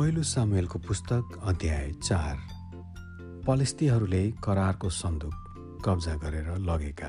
[0.00, 2.36] पहिलो सामुएलको पुस्तक अध्याय चार।
[3.46, 7.08] पलेस्तीहरूले करारको सन्दुक कब्जा गरेर लगेका।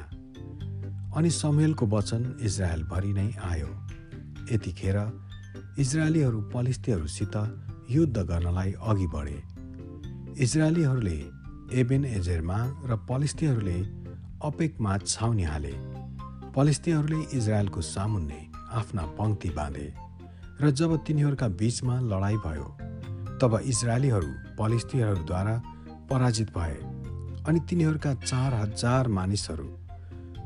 [1.18, 3.70] अनि समुएलको वचन इजरायलभरि नै आयो।
[4.52, 4.98] यतिखेर
[5.80, 7.36] इजरायलीहरू पलिस्तीहरूसित
[7.92, 9.40] युद्ध गर्नलाई अघि बढे।
[10.44, 11.18] इजरायलीहरूले
[11.80, 13.80] एबेन एजेरमा र पलिस्तीहरूले
[14.44, 15.74] अपेकमा छाउनी हाले।
[16.56, 19.94] पलिस्तीहरूले इजरायलको सामुन्ने आफ्ना पङ्क्ति बाँधे
[20.62, 22.81] र जब तिनीहरूका बीचमा लडाईँ भयो
[23.42, 24.28] तब इजरायलीहरू
[24.60, 25.62] पलिस्तीहरूद्वारा
[26.10, 26.76] पराजित भए
[27.48, 29.68] अनि तिनीहरूका चार हजार मानिसहरू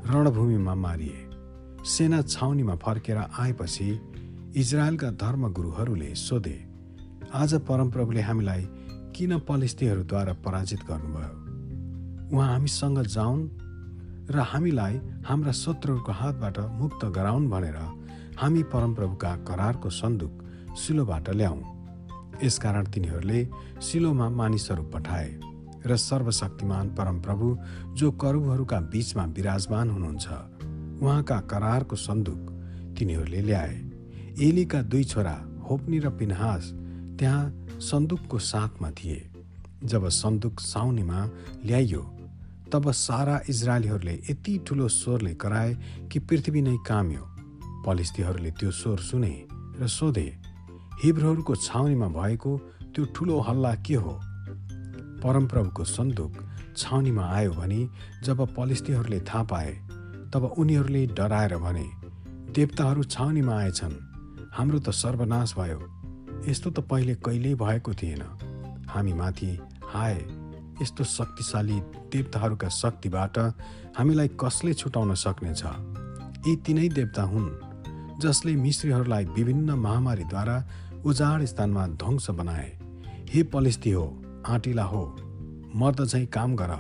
[0.08, 1.20] रणभूमिमा मारिए।
[1.85, 3.90] सेना छाउनीमा फर्केर आएपछि
[4.55, 6.55] इजरायलका धर्मगुरुहरूले सोधे
[7.34, 8.68] आज परमप्रभुले हामीलाई
[9.16, 11.34] किन पलिस्तीहरूद्वारा पराजित गर्नुभयो?
[12.32, 13.48] उहाँ हामीसँग जाउन्
[14.32, 17.77] र हामीलाई हाम्रा शत्रुहरूको हातबाट मुक्त गराउन् भनेर
[18.40, 20.43] हामी परमप्रभुका करारको सन्दुक
[20.77, 21.74] सिलोबाट ल्याउँ।
[22.44, 23.41] यसकारण तिनीहरूले
[23.82, 25.30] सिलोमा मानिसहरू पठाए
[25.86, 27.48] र सर्वशक्तिमान परमप्रभु
[27.94, 30.28] जो करुबहरूका बीचमा विराजमान हुनुहुन्छ
[31.02, 32.41] उहाँका करारको सन्दुक
[32.98, 33.76] तिनीहरूले ल्याए।
[34.41, 35.36] एलीका दुई छोरा
[35.70, 36.72] होप्नी र पिनहास
[37.20, 39.20] त्यहाँ सन्दुकको साथमा थिए।
[39.84, 41.20] जब सन्दुक साउनीमा
[41.66, 42.02] ल्याइयो
[42.72, 45.74] तब सारा इजरायलीहरूले यति ठुलो स्वरले कराए
[46.12, 47.24] कि पृथ्वी नै काम्यो।
[47.86, 49.34] पलिस्तीहरूले त्यो स्वर सुने
[49.80, 50.28] र सोधे
[51.04, 52.57] हिब्रूहरूको छाउनीमा भएको
[52.96, 54.13] त्यो ठुलो हल्ला के हो?
[55.24, 56.34] परमप्रभुको सन्दुक
[56.77, 57.90] छाउनीमा आयो भने
[58.24, 59.71] जब पलिस्तीहरूले थाहा पाए
[60.34, 61.88] तब उनीहरूले डराएर भने
[62.51, 63.96] देवताहरू छाउनीमा आएछन्।
[64.53, 65.79] हाम्रो त सर्वनाश भयो।
[66.47, 68.23] यस्तो त पहिले कहिल्यै भएको थिएन।
[68.90, 69.51] हामी माथि
[69.84, 70.16] हाय
[70.81, 71.79] यस्तो शक्तिशाली
[72.12, 73.38] देवताहरूका शक्तिबाट
[73.97, 75.63] हामीलाई कसले छुटाउन सक्नेछ?
[76.47, 77.75] यी तिनै देवता हुन्।
[78.22, 80.63] जसले मिश्रीहरूलाई विभिन्न महामारीद्वारा
[81.06, 82.68] उजाड स्थानमा ध्वंस बनाए।
[83.29, 84.06] हे पलिस्ती हो
[84.47, 85.03] आँटिला हो
[85.75, 86.72] मर्द झैँ काम गर।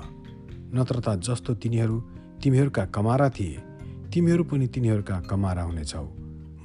[0.75, 1.99] नत्र त जस्तो तिनीहरू
[2.43, 3.63] तिमीहरूका कमारा थिए
[4.13, 6.03] तिमीहरू पनि तिनीहरूका कमारा हुनेछौ।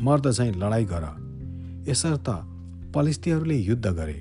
[0.03, 1.07] मर्द झैँ लडाइँ गर।
[1.89, 2.29] यसर्थ
[2.95, 4.19] पलिस्तीहरूले युद्ध गरे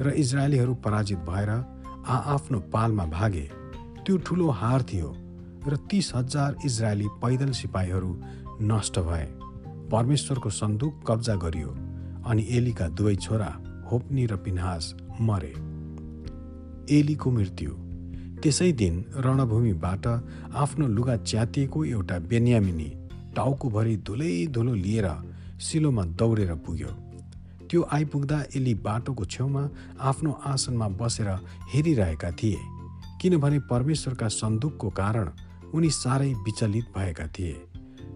[0.00, 3.48] र इजरायलीहरू पराजित भएर आआफ्नो पालमा भागे।
[4.04, 5.14] त्यो ठुलो हार थियो
[5.68, 8.10] र तिस हजार इजरायली पैदल सिपाहीहरू
[8.62, 9.26] नष्ट भए।
[9.94, 11.70] परमेश्वरको सन्दुक कब्जा गरियो
[12.26, 13.50] अनि एलीका दुवै छोरा
[13.90, 15.54] होप्नी र पिन्हास मरे।
[16.96, 17.70] एलीको मृत्यु।
[18.42, 18.94] त्यसै दिन
[19.24, 20.06] रणभूमिबाट
[20.62, 22.88] आफ्नो लुगा च्यातिएको एउटा बेन्यामिनी
[23.36, 25.08] टाउकोभरि धुलै धुलो लिएर
[25.66, 26.90] सिलोमा दौडेर पुग्यो।
[27.70, 29.62] त्यो आइपुग्दा एली बाटोको छेउमा
[30.10, 31.28] आफ्नो आसनमा बसेर
[31.72, 32.60] हेरिरहेका थिए
[33.20, 35.30] किनभने परमेश्वरका सन्दुकको कारण
[35.74, 37.54] उनी साह्रै विचलित भएका थिए।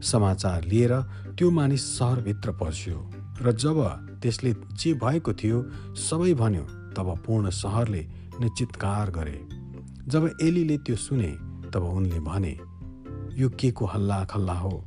[0.03, 0.93] समाचार लिएर
[1.39, 2.99] त्यो मानिस सहरभित्र पस्यो
[3.43, 3.79] र जब
[4.23, 5.63] त्यसले जे भएको थियो
[5.95, 6.63] सबै भन्यो
[6.97, 8.03] तब पूर्ण सहरले
[8.41, 9.39] नै चित्कार गरे।
[10.09, 11.31] जब एलीले त्यो सुने
[11.71, 12.57] तब उनले भने
[13.39, 14.85] यो के को हल्ला खल्ला हो?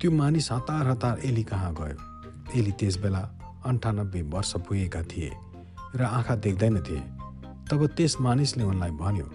[0.00, 1.96] त्यो मानिस हतार हतार एली कहाँ गयो?
[2.56, 3.22] एली त्यसबेला
[3.66, 5.30] अन्ठानब्बे वर्ष पुगेका थिए
[5.96, 7.00] र आँखा देख्दैनथे।
[7.70, 9.30] तब त्यस मानिसले उनलाई भन्यो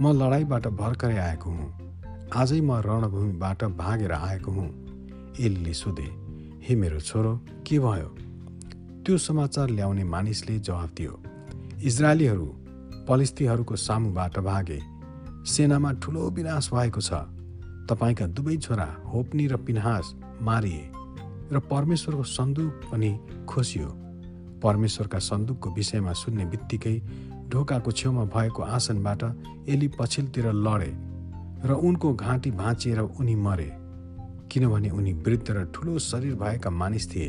[0.00, 1.87] म लडाइँबाट भर्खरै आएको हुँ।
[2.34, 4.68] आजै म रणभूमिबाट भागेर आएको हुँ।
[5.40, 6.08] एलीले सोधे
[6.62, 7.32] हे मेरो छोरो
[7.66, 8.08] के भयो?
[9.04, 11.12] त्यो समाचार ल्याउने मानिसले जवाफ दियो
[11.82, 12.46] इजरायलीहरू
[13.08, 14.80] पलिस्तीहरूको सामुबाट भागे।
[15.46, 17.10] सेनामा ठुलो विनाश भएको छ।
[17.88, 20.84] तपाईँका दुवै छोरा होप्नी र पिन्हास मारिए
[21.52, 23.10] र परमेश्वरको सन्दुक पनि
[23.48, 23.88] खोसियो।
[24.60, 26.96] परमेश्वरका सन्दुकको विषयमा सुन्ने बित्तिकै
[27.48, 29.22] ढोकाको छेउमा भएको आसनबाट
[29.68, 30.92] एली पछिल्तिर लडे।
[31.64, 33.70] र उनको घाँटी भाँचिएर उनी मरे।
[34.52, 37.28] किनभने उनी वृद्ध र ठुलो शरीर भएका मानिस थिए।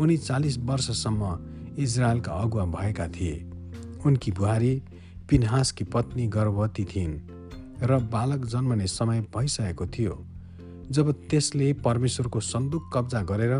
[0.00, 1.38] उनी चालिस वर्षसम्म
[1.78, 3.34] इजरायलका अगुवा भएका थिए।
[4.06, 4.82] उनकी बुहारी
[5.28, 7.18] पिन्हासकी पत्नी गर्भवती थिइन्
[7.82, 10.18] र बालक जन्मने समय भइसकेको थियो।
[10.90, 13.54] जब त्यसले परमेश्वरको सन्दुक कब्जा गरेर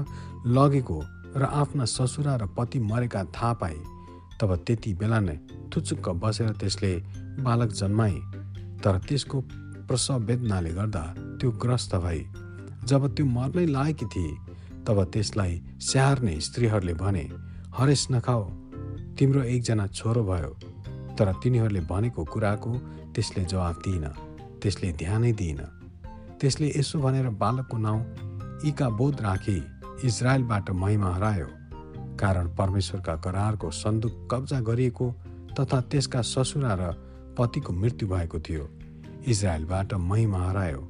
[0.47, 1.01] लगेको
[1.37, 3.77] र आफ्ना ससुरा र पति मरेका थाहा पाए
[4.41, 5.37] तब त्यति बेला नै
[5.77, 6.95] थुचुक्क बसेर त्यसले
[7.41, 8.19] बालक जन्माए।
[8.83, 9.41] तर त्यसको
[9.91, 11.03] प्रसव वेदनाले गर्दा
[11.39, 12.19] त्यो ग्रस्त भई
[12.91, 14.37] जब त्यो मर्नै लागेकी थिए
[14.87, 15.55] तब त्यसलाई
[15.87, 17.25] स्याहार्ने स्त्रीहरूले भने
[17.79, 18.45] हरेस नखाओ
[19.19, 20.53] तिम्रो एकजना छोरो भयो
[21.19, 22.73] तर तिनीहरूले भनेको कुराको
[23.15, 24.07] त्यसले जवाफ दिइन
[24.63, 25.61] त्यसले ध्यानै दिइन।
[26.41, 28.01] त्यसले यसो भनेर बालकको नाउँ
[28.71, 29.59] इका बोध राखी
[30.07, 31.49] इजरायलबाट महिमा हरायो
[32.23, 35.15] कारण परमेश्वरका करारको सन्दुक कब्जा गरिएको
[35.59, 36.93] तथा त्यसका ससुरा र
[37.39, 38.65] पतिको मृत्यु भएको थियो।
[39.27, 40.81] इजरायलबाट महिमा हरायो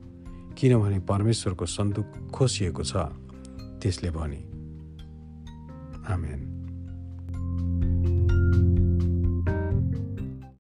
[0.59, 2.97] किनभने परमेश्वरको सन्दुक खोसिएको छ
[3.83, 4.41] त्यसले भने
[6.13, 6.60] आमेन।